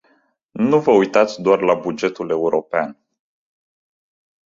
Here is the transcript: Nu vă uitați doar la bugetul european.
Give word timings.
Nu 0.51 0.79
vă 0.79 0.91
uitați 0.91 1.41
doar 1.41 1.59
la 1.61 1.73
bugetul 1.73 2.29
european. 2.29 2.99